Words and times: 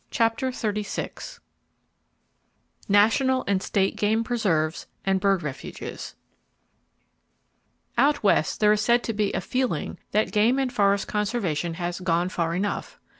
[Page 0.09 0.17
335] 0.39 0.81
CHAPTER 0.81 0.81
XXXVI 1.11 1.39
NATIONAL 2.89 3.43
AND 3.45 3.61
STATE 3.61 3.95
GAME 3.95 4.23
PRESERVES, 4.23 4.87
AND 5.05 5.19
BIRD 5.19 5.43
REFUGES 5.43 6.15
Out 7.99 8.23
West, 8.23 8.59
there 8.59 8.73
is 8.73 8.81
said 8.81 9.03
to 9.03 9.13
be 9.13 9.31
a 9.33 9.41
"feeling" 9.41 9.99
that 10.11 10.31
game 10.31 10.57
and 10.57 10.73
forest 10.73 11.07
conservation 11.07 11.75
has 11.75 11.99
"gone 11.99 12.29
far 12.29 12.55
enough." 12.55 12.99